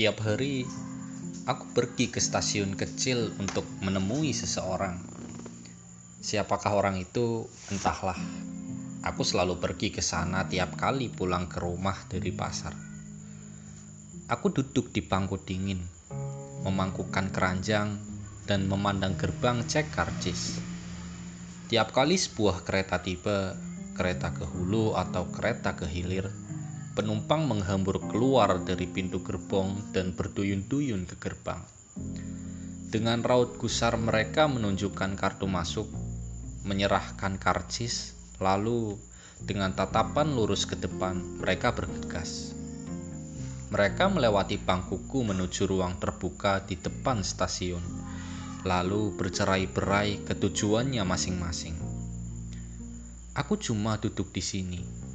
Tiap 0.00 0.16
hari 0.24 0.64
aku 1.44 1.76
pergi 1.76 2.08
ke 2.08 2.24
stasiun 2.24 2.72
kecil 2.72 3.36
untuk 3.36 3.68
menemui 3.84 4.32
seseorang. 4.32 4.96
Siapakah 6.24 6.72
orang 6.72 6.96
itu? 6.96 7.44
Entahlah. 7.68 8.16
Aku 9.04 9.28
selalu 9.28 9.60
pergi 9.60 9.92
ke 9.92 10.00
sana 10.00 10.48
tiap 10.48 10.80
kali 10.80 11.12
pulang 11.12 11.52
ke 11.52 11.60
rumah 11.60 11.92
dari 12.08 12.32
pasar. 12.32 12.72
Aku 14.32 14.48
duduk 14.48 14.88
di 14.88 15.04
bangku 15.04 15.36
dingin, 15.36 15.84
memangkukan 16.64 17.28
keranjang 17.28 18.00
dan 18.48 18.72
memandang 18.72 19.20
gerbang 19.20 19.68
cek 19.68 19.92
karcis. 19.92 20.64
Tiap 21.68 21.92
kali 21.92 22.16
sebuah 22.16 22.64
kereta 22.64 23.04
tiba, 23.04 23.52
kereta 23.92 24.32
ke 24.32 24.48
hulu 24.48 24.96
atau 24.96 25.28
kereta 25.28 25.76
ke 25.76 25.84
hilir, 25.84 26.32
penumpang 27.00 27.48
menghambur 27.48 27.96
keluar 28.12 28.60
dari 28.60 28.84
pintu 28.84 29.24
gerbong 29.24 29.88
dan 29.96 30.12
berduyun-duyun 30.12 31.08
ke 31.08 31.16
gerbang. 31.16 31.64
Dengan 32.92 33.24
raut 33.24 33.56
gusar 33.56 33.96
mereka 33.96 34.44
menunjukkan 34.44 35.16
kartu 35.16 35.48
masuk, 35.48 35.88
menyerahkan 36.68 37.40
karcis, 37.40 38.12
lalu 38.36 39.00
dengan 39.40 39.72
tatapan 39.72 40.36
lurus 40.36 40.68
ke 40.68 40.76
depan 40.76 41.40
mereka 41.40 41.72
bergegas. 41.72 42.52
Mereka 43.72 44.12
melewati 44.12 44.60
bangkuku 44.60 45.24
menuju 45.24 45.72
ruang 45.72 45.96
terbuka 45.96 46.68
di 46.68 46.76
depan 46.76 47.24
stasiun, 47.24 47.80
lalu 48.68 49.16
bercerai-berai 49.16 50.28
ke 50.28 50.36
tujuannya 50.36 51.00
masing-masing. 51.08 51.80
Aku 53.32 53.56
cuma 53.56 53.96
duduk 53.96 54.36
di 54.36 54.44
sini. 54.44 55.09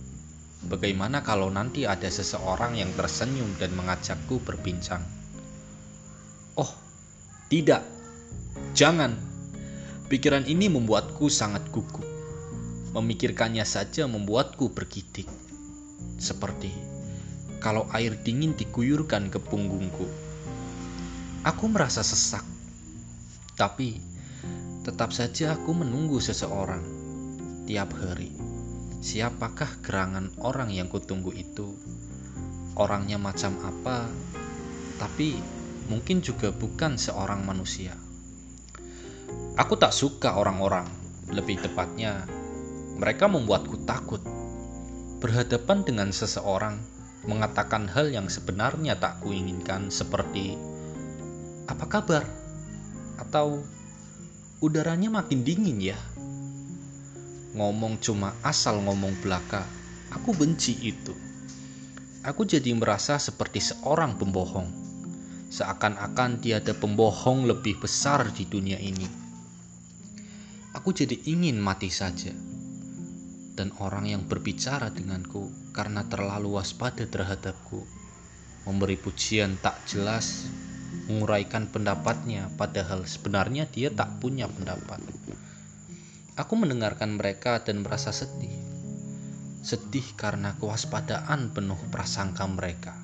Bagaimana 0.66 1.22
kalau 1.22 1.54
nanti 1.54 1.86
ada 1.86 2.10
seseorang 2.10 2.74
yang 2.74 2.90
tersenyum 2.98 3.54
dan 3.62 3.70
mengajakku 3.78 4.42
berbincang? 4.42 5.06
Oh, 6.58 6.74
tidak. 7.54 7.86
Jangan. 8.74 9.14
Pikiran 10.10 10.50
ini 10.50 10.66
membuatku 10.66 11.30
sangat 11.30 11.70
gugup. 11.70 12.02
Memikirkannya 12.98 13.62
saja 13.62 14.10
membuatku 14.10 14.74
bergidik. 14.74 15.30
Seperti 16.18 16.74
kalau 17.62 17.86
air 17.94 18.14
dingin 18.22 18.54
diguyurkan 18.54 19.30
ke 19.34 19.42
punggungku. 19.42 20.06
Aku 21.46 21.66
merasa 21.70 22.02
sesak. 22.02 22.46
Tapi 23.54 24.02
tetap 24.82 25.10
saja 25.10 25.58
aku 25.58 25.74
menunggu 25.74 26.22
seseorang 26.22 26.82
tiap 27.66 27.90
hari. 27.98 28.45
Siapakah 29.06 29.86
gerangan 29.86 30.34
orang 30.42 30.74
yang 30.74 30.90
kutunggu 30.90 31.30
itu? 31.30 31.78
Orangnya 32.74 33.22
macam 33.22 33.54
apa? 33.62 34.10
Tapi 34.98 35.38
mungkin 35.86 36.26
juga 36.26 36.50
bukan 36.50 36.98
seorang 36.98 37.46
manusia. 37.46 37.94
Aku 39.62 39.78
tak 39.78 39.94
suka 39.94 40.42
orang-orang, 40.42 40.90
lebih 41.30 41.62
tepatnya 41.62 42.26
mereka 42.98 43.30
membuatku 43.30 43.86
takut. 43.86 44.26
Berhadapan 45.22 45.86
dengan 45.86 46.10
seseorang 46.10 46.82
mengatakan 47.30 47.86
hal 47.86 48.10
yang 48.10 48.26
sebenarnya 48.26 48.98
tak 48.98 49.22
kuinginkan 49.22 49.94
seperti 49.94 50.58
apa 51.70 51.86
kabar? 51.86 52.26
Atau 53.22 53.70
udaranya 54.66 55.14
makin 55.14 55.46
dingin 55.46 55.94
ya? 55.94 56.00
Ngomong 57.56 58.04
cuma 58.04 58.36
asal 58.44 58.84
ngomong 58.84 59.16
belaka. 59.24 59.64
Aku 60.12 60.36
benci 60.36 60.76
itu. 60.84 61.16
Aku 62.28 62.44
jadi 62.44 62.76
merasa 62.76 63.16
seperti 63.16 63.64
seorang 63.64 64.20
pembohong. 64.20 64.68
Seakan-akan 65.48 66.44
tiada 66.44 66.76
pembohong 66.76 67.48
lebih 67.48 67.80
besar 67.80 68.28
di 68.36 68.44
dunia 68.44 68.76
ini. 68.76 69.08
Aku 70.76 70.92
jadi 70.92 71.16
ingin 71.32 71.56
mati 71.56 71.88
saja 71.88 72.36
dan 73.56 73.72
orang 73.80 74.12
yang 74.12 74.24
berbicara 74.28 74.92
denganku 74.92 75.48
karena 75.72 76.04
terlalu 76.12 76.60
waspada 76.60 77.08
terhadapku, 77.08 77.88
memberi 78.68 79.00
pujian 79.00 79.56
tak 79.64 79.80
jelas, 79.88 80.52
menguraikan 81.08 81.72
pendapatnya, 81.72 82.52
padahal 82.60 83.08
sebenarnya 83.08 83.64
dia 83.72 83.88
tak 83.88 84.20
punya 84.20 84.52
pendapat. 84.52 85.00
Aku 86.36 86.60
mendengarkan 86.60 87.16
mereka 87.16 87.64
dan 87.64 87.84
merasa 87.84 88.12
sedih. 88.12 88.52
Sedih 89.64 90.06
karena 90.20 90.56
kewaspadaan 90.60 91.56
penuh 91.56 91.80
prasangka 91.90 92.44
mereka. 92.46 92.96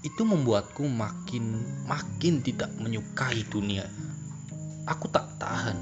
Itu 0.00 0.24
membuatku 0.24 0.88
makin 0.88 1.64
makin 1.84 2.40
tidak 2.40 2.72
menyukai 2.80 3.44
dunia. 3.46 3.84
Aku 4.88 5.12
tak 5.12 5.36
tahan. 5.36 5.76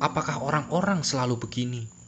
Apakah 0.00 0.44
orang-orang 0.44 1.00
selalu 1.00 1.40
begini? 1.40 2.00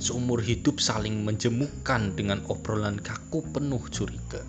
seumur 0.00 0.40
hidup 0.40 0.80
saling 0.80 1.26
menjemukan 1.28 2.16
dengan 2.16 2.40
obrolan 2.48 2.96
kaku 2.96 3.44
penuh 3.52 3.84
curiga. 3.92 4.40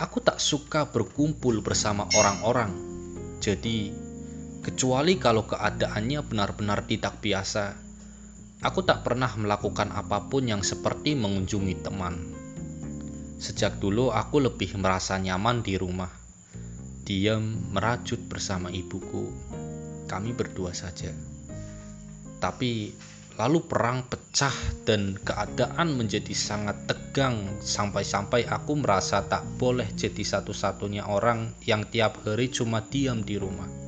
Aku 0.00 0.24
tak 0.24 0.40
suka 0.40 0.88
berkumpul 0.88 1.60
bersama 1.60 2.08
orang-orang, 2.16 2.72
jadi 3.40 3.92
kecuali 4.66 5.14
kalau 5.14 5.46
keadaannya 5.46 6.26
benar-benar 6.26 6.82
tidak 6.90 7.22
biasa, 7.22 7.78
aku 8.66 8.82
tak 8.82 9.06
pernah 9.06 9.30
melakukan 9.38 9.94
apa 9.94 10.26
pun 10.26 10.50
yang 10.50 10.66
seperti 10.66 11.14
mengunjungi 11.14 11.86
teman. 11.86 12.34
Sejak 13.38 13.78
dulu 13.78 14.10
aku 14.10 14.42
lebih 14.42 14.74
merasa 14.74 15.14
nyaman 15.22 15.62
di 15.62 15.78
rumah, 15.78 16.10
diam 17.06 17.70
merajut 17.70 18.18
bersama 18.26 18.66
ibuku. 18.74 19.30
Kami 20.10 20.34
berdua 20.34 20.74
saja. 20.74 21.14
Tapi 22.42 22.90
Lalu 23.36 23.68
perang 23.68 24.00
pecah 24.08 24.56
dan 24.88 25.12
keadaan 25.20 25.92
menjadi 25.92 26.32
sangat 26.32 26.88
tegang 26.88 27.60
sampai-sampai 27.60 28.48
aku 28.48 28.80
merasa 28.80 29.28
tak 29.28 29.44
boleh 29.60 29.84
jadi 29.92 30.24
satu-satunya 30.24 31.04
orang 31.04 31.52
yang 31.68 31.84
tiap 31.84 32.16
hari 32.24 32.48
cuma 32.48 32.80
diam 32.80 33.20
di 33.20 33.36
rumah. 33.36 33.85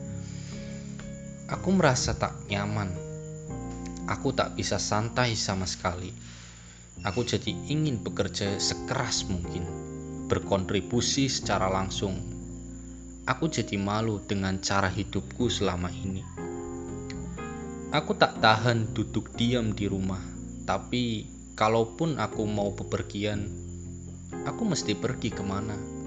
Aku 1.49 1.73
merasa 1.73 2.13
tak 2.13 2.37
nyaman. 2.53 2.93
Aku 4.05 4.37
tak 4.37 4.53
bisa 4.53 4.77
santai 4.77 5.33
sama 5.33 5.65
sekali. 5.65 6.13
Aku 7.09 7.25
jadi 7.25 7.57
ingin 7.73 8.05
bekerja 8.05 8.61
sekeras 8.61 9.25
mungkin, 9.25 9.65
berkontribusi 10.29 11.33
secara 11.33 11.73
langsung. 11.73 12.21
Aku 13.25 13.49
jadi 13.49 13.81
malu 13.81 14.21
dengan 14.25 14.61
cara 14.61 14.93
hidupku 14.93 15.49
selama 15.49 15.89
ini 15.89 16.39
Aku 17.89 18.13
tak 18.13 18.45
tahan 18.45 18.93
duduk 18.93 19.33
diam 19.33 19.73
di 19.73 19.89
rumah, 19.89 20.21
tapi 20.69 21.25
kalaupun 21.57 22.21
aku 22.21 22.45
mau 22.45 22.69
bepergian, 22.77 23.49
aku 24.45 24.69
mesti 24.69 24.93
pergi 24.93 25.33
ke 25.33 25.41
mana. 25.41 25.98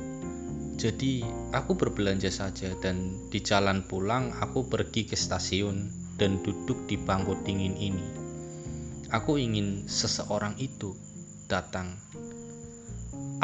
Jadi 0.82 1.22
aku 1.54 1.78
berbelanja 1.78 2.34
saja 2.34 2.74
dan 2.82 3.30
di 3.30 3.38
jalan 3.38 3.86
pulang 3.86 4.34
aku 4.34 4.66
pergi 4.66 5.06
ke 5.06 5.14
stasiun 5.14 5.94
dan 6.18 6.42
duduk 6.42 6.90
di 6.90 6.98
bangku 6.98 7.38
dingin 7.46 7.78
ini. 7.78 8.02
Aku 9.14 9.38
ingin 9.38 9.86
seseorang 9.86 10.58
itu 10.58 10.98
datang. 11.46 12.02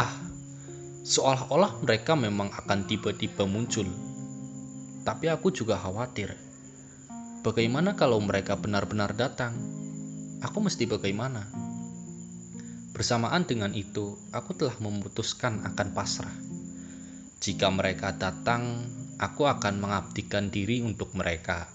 Ah, 0.01 0.17
seolah-olah 1.05 1.77
mereka 1.85 2.17
memang 2.17 2.49
akan 2.57 2.89
tiba-tiba 2.89 3.45
muncul. 3.45 3.85
Tapi 5.05 5.29
aku 5.29 5.53
juga 5.53 5.77
khawatir 5.77 6.33
Bagaimana 7.45 7.93
kalau 7.93 8.17
mereka 8.17 8.57
benar-benar 8.57 9.13
datang? 9.13 9.53
Aku 10.41 10.57
mesti 10.57 10.89
bagaimana? 10.89 11.45
Bersamaan 12.97 13.45
dengan 13.45 13.77
itu, 13.77 14.17
aku 14.33 14.57
telah 14.57 14.73
memutuskan 14.81 15.62
akan 15.63 15.94
pasrah. 15.94 16.56
Jika 17.38 17.69
mereka 17.69 18.18
datang, 18.18 18.81
aku 19.22 19.45
akan 19.45 19.78
mengabdikan 19.78 20.50
diri 20.50 20.81
untuk 20.81 21.13
mereka. 21.13 21.69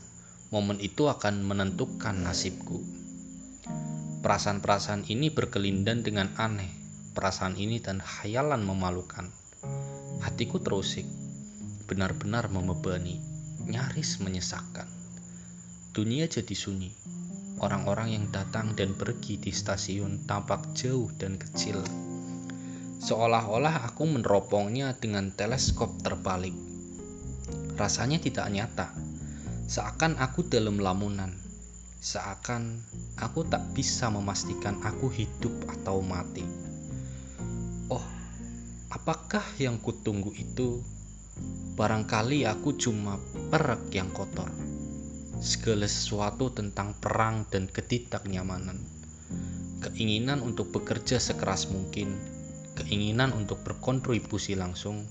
Momen 0.51 0.83
itu 0.83 1.07
akan 1.07 1.47
menentukan 1.47 2.19
nasibku. 2.19 2.83
Perasaan-perasaan 4.27 5.07
ini 5.07 5.31
berkelindan 5.31 6.03
dengan 6.03 6.35
aneh. 6.35 6.69
Perasaan 7.15 7.55
ini 7.55 7.79
dan 7.79 8.03
khayalan 8.03 8.67
memalukan. 8.67 9.31
Hatiku 10.19 10.59
terusik, 10.59 11.07
benar-benar 11.87 12.51
membebani, 12.51 13.23
nyaris 13.63 14.19
menyesakkan. 14.19 14.91
Dunia 15.95 16.27
jadi 16.27 16.59
sunyi. 16.59 16.91
Orang-orang 17.63 18.19
yang 18.19 18.27
datang 18.35 18.75
dan 18.75 18.99
pergi 18.99 19.39
di 19.39 19.55
stasiun 19.55 20.27
tampak 20.27 20.75
jauh 20.75 21.07
dan 21.15 21.39
kecil. 21.39 22.02
Seolah-olah 23.03 23.83
aku 23.91 24.07
meneropongnya 24.07 24.95
dengan 24.95 25.35
teleskop 25.35 25.91
terbalik. 26.07 26.55
Rasanya 27.75 28.23
tidak 28.23 28.47
nyata. 28.47 28.95
Seakan 29.67 30.23
aku 30.23 30.47
dalam 30.47 30.79
lamunan. 30.79 31.35
Seakan 31.99 32.79
aku 33.19 33.43
tak 33.51 33.75
bisa 33.75 34.07
memastikan 34.07 34.79
aku 34.87 35.11
hidup 35.11 35.53
atau 35.67 35.99
mati. 35.99 36.47
Oh, 37.91 38.07
Apakah 38.93 39.41
yang 39.57 39.81
kutunggu 39.81 40.37
itu? 40.37 40.85
Barangkali 41.81 42.45
aku 42.45 42.77
cuma 42.77 43.17
perak 43.49 43.89
yang 43.89 44.13
kotor. 44.13 44.53
Segala 45.41 45.89
sesuatu 45.89 46.53
tentang 46.53 46.93
perang 47.01 47.49
dan 47.49 47.73
ketidaknyamanan. 47.73 48.77
Keinginan 49.81 50.45
untuk 50.45 50.77
bekerja 50.77 51.17
sekeras 51.17 51.73
mungkin, 51.73 52.21
keinginan 52.79 53.33
untuk 53.37 53.61
berkontribusi 53.65 54.57
langsung, 54.57 55.05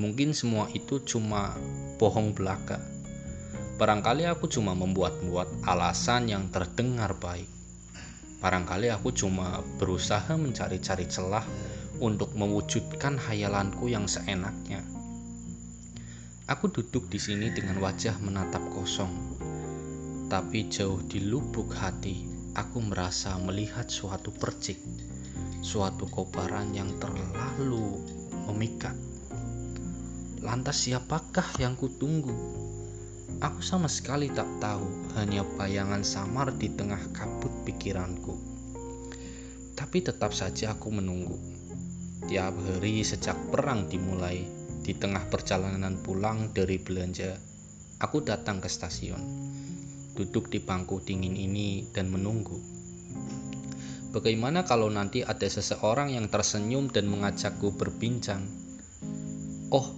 mungkin 0.00 0.34
semua 0.34 0.66
itu 0.72 1.00
cuma 1.04 1.54
bohong 2.00 2.34
belaka. 2.34 2.82
Barangkali 3.74 4.26
aku 4.30 4.46
cuma 4.46 4.74
membuat-buat 4.78 5.66
alasan 5.66 6.30
yang 6.30 6.46
terdengar 6.54 7.18
baik. 7.18 7.50
Barangkali 8.38 8.92
aku 8.92 9.10
cuma 9.10 9.64
berusaha 9.80 10.36
mencari-cari 10.36 11.08
celah 11.10 11.42
untuk 11.98 12.34
mewujudkan 12.38 13.18
hayalanku 13.18 13.90
yang 13.90 14.06
seenaknya. 14.06 14.82
Aku 16.44 16.68
duduk 16.68 17.08
di 17.08 17.16
sini 17.16 17.48
dengan 17.56 17.80
wajah 17.80 18.20
menatap 18.20 18.60
kosong, 18.68 19.08
tapi 20.28 20.68
jauh 20.68 21.00
di 21.00 21.24
lubuk 21.24 21.72
hati 21.72 22.28
aku 22.52 22.84
merasa 22.84 23.34
melihat 23.40 23.88
suatu 23.88 24.28
percik, 24.28 24.76
suatu 25.64 26.04
kobaran 26.12 26.76
yang 26.76 26.92
terlalu 27.00 28.04
memikat. 28.52 28.92
Lantas 30.44 30.84
siapakah 30.84 31.48
yang 31.56 31.72
kutunggu? 31.80 32.36
Aku 33.40 33.64
sama 33.64 33.88
sekali 33.88 34.28
tak 34.28 34.46
tahu, 34.60 34.84
hanya 35.16 35.40
bayangan 35.56 36.04
samar 36.04 36.52
di 36.52 36.68
tengah 36.68 37.00
kabut 37.16 37.50
pikiranku. 37.64 38.36
Tapi 39.72 40.04
tetap 40.04 40.36
saja 40.36 40.76
aku 40.76 40.92
menunggu 40.92 41.54
Tiap 42.24 42.56
hari 42.56 43.04
sejak 43.04 43.36
perang 43.52 43.84
dimulai, 43.84 44.48
di 44.80 44.96
tengah 44.96 45.28
perjalanan 45.28 46.00
pulang 46.00 46.56
dari 46.56 46.80
belanja, 46.80 47.36
aku 48.00 48.24
datang 48.24 48.64
ke 48.64 48.68
stasiun, 48.72 49.20
duduk 50.16 50.48
di 50.48 50.56
bangku 50.56 51.04
dingin 51.04 51.36
ini 51.36 51.84
dan 51.92 52.08
menunggu. 52.08 52.73
Bagaimana 54.14 54.62
kalau 54.62 54.86
nanti 54.86 55.26
ada 55.26 55.42
seseorang 55.42 56.14
yang 56.14 56.30
tersenyum 56.30 56.86
dan 56.86 57.10
mengajakku 57.10 57.74
berbincang? 57.74 58.46
Oh, 59.74 59.90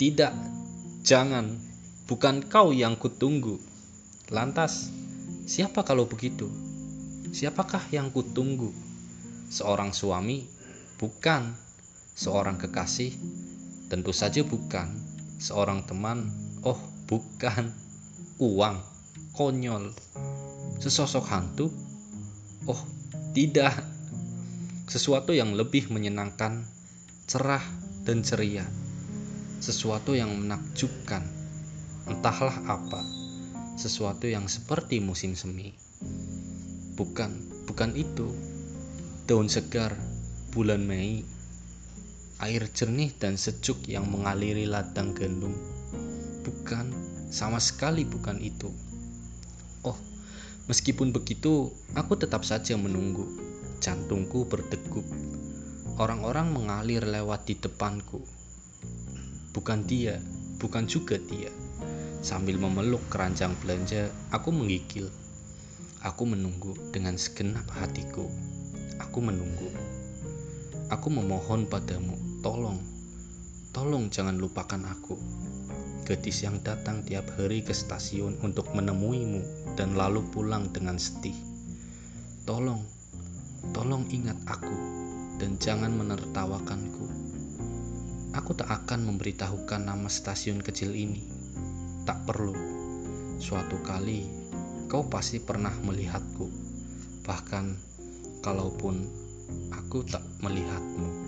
tidak, 0.00 0.32
jangan, 1.04 1.60
bukan 2.08 2.40
kau 2.48 2.72
yang 2.72 2.96
kutunggu. 2.96 3.60
Lantas, 4.32 4.88
siapa 5.44 5.84
kalau 5.84 6.08
begitu? 6.08 6.48
Siapakah 7.36 7.84
yang 7.92 8.08
kutunggu? 8.08 8.72
Seorang 9.52 9.92
suami 9.92 10.54
Bukan 10.94 11.58
seorang 12.14 12.54
kekasih, 12.54 13.10
tentu 13.90 14.14
saja 14.14 14.46
bukan 14.46 14.94
seorang 15.42 15.82
teman. 15.84 16.30
Oh, 16.62 16.78
bukan 17.10 17.74
uang, 18.38 18.78
konyol, 19.34 19.90
sesosok 20.78 21.26
hantu. 21.26 21.66
Oh, 22.70 22.78
tidak, 23.34 23.74
sesuatu 24.86 25.34
yang 25.34 25.58
lebih 25.58 25.90
menyenangkan, 25.90 26.62
cerah, 27.26 27.66
dan 28.06 28.22
ceria, 28.22 28.62
sesuatu 29.58 30.14
yang 30.14 30.30
menakjubkan, 30.38 31.26
entahlah 32.06 32.54
apa, 32.70 33.02
sesuatu 33.74 34.30
yang 34.30 34.46
seperti 34.46 35.02
musim 35.02 35.34
semi. 35.34 35.74
Bukan, 36.94 37.66
bukan 37.66 37.90
itu. 37.98 38.30
Daun 39.26 39.50
segar 39.50 39.98
bulan 40.54 40.86
Mei, 40.86 41.26
air 42.38 42.70
jernih 42.70 43.10
dan 43.18 43.34
sejuk 43.34 43.82
yang 43.90 44.06
mengaliri 44.06 44.70
ladang 44.70 45.10
gandum. 45.10 45.58
Bukan, 46.46 46.86
sama 47.34 47.58
sekali 47.58 48.06
bukan 48.06 48.38
itu. 48.38 48.70
Oh, 49.82 49.98
meskipun 50.66 51.12
begitu, 51.12 51.72
aku 51.96 52.16
tetap 52.16 52.44
saja 52.44 52.76
menunggu. 52.78 53.26
Jantungku 53.84 54.48
berdegup. 54.48 55.04
Orang-orang 56.00 56.50
mengalir 56.50 57.04
lewat 57.04 57.46
di 57.46 57.54
depanku. 57.60 58.24
Bukan 59.54 59.86
dia, 59.86 60.18
bukan 60.58 60.88
juga 60.88 61.20
dia. 61.20 61.52
Sambil 62.24 62.56
memeluk 62.56 63.04
keranjang 63.12 63.52
belanja, 63.60 64.08
aku 64.32 64.50
menggigil. 64.50 65.12
Aku 66.02 66.24
menunggu 66.24 66.72
dengan 66.90 67.20
segenap 67.20 67.68
hatiku. 67.76 68.26
Aku 68.98 69.20
menunggu. 69.20 69.68
Aku 70.92 71.08
memohon 71.08 71.64
padamu, 71.64 72.16
tolong, 72.44 72.76
tolong 73.72 74.12
jangan 74.12 74.36
lupakan 74.36 74.84
aku. 74.84 75.16
Gadis 76.04 76.44
yang 76.44 76.60
datang 76.60 77.00
tiap 77.00 77.32
hari 77.40 77.64
ke 77.64 77.72
stasiun 77.72 78.36
untuk 78.44 78.68
menemuimu 78.76 79.72
dan 79.72 79.96
lalu 79.96 80.20
pulang 80.28 80.68
dengan 80.68 81.00
sedih. 81.00 81.32
Tolong, 82.44 82.84
tolong 83.72 84.04
ingat 84.12 84.36
aku 84.44 84.76
dan 85.40 85.56
jangan 85.56 85.96
menertawakanku. 85.96 87.08
Aku 88.36 88.52
tak 88.52 88.68
akan 88.68 89.08
memberitahukan 89.08 89.88
nama 89.88 90.04
stasiun 90.12 90.60
kecil 90.60 90.92
ini. 90.92 91.24
Tak 92.04 92.28
perlu. 92.28 92.52
Suatu 93.40 93.80
kali 93.80 94.28
kau 94.92 95.08
pasti 95.08 95.40
pernah 95.40 95.72
melihatku. 95.72 96.52
Bahkan 97.24 97.64
kalaupun 98.44 99.08
aku 99.72 100.04
tak 100.04 100.20
melihatmu. 100.44 101.23